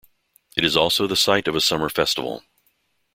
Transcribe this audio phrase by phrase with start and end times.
[0.57, 2.41] It is also the site of a summer festival.